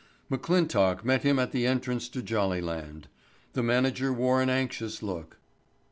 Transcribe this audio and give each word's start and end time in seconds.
McClintock 0.31 1.03
met 1.05 1.21
him 1.21 1.37
at 1.37 1.51
the 1.51 1.67
entrance 1.67 2.09
to 2.09 2.23
Jollyland. 2.23 3.03
The 3.53 3.61
manager 3.61 4.11
wore 4.11 4.41
an 4.41 4.49
anxious 4.49 5.03
look. 5.03 5.37